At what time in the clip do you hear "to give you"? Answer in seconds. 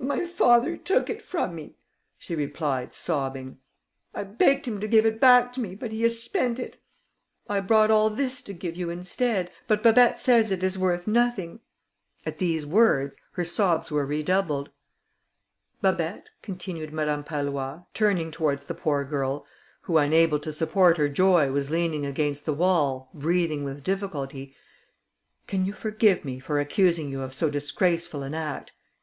8.44-8.88